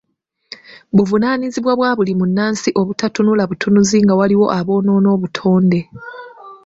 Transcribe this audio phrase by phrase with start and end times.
[0.95, 5.79] Buvunaanyizibwa bwa buli munnansi obutatunula butunuzi nga waliwo aboonoona obutonde.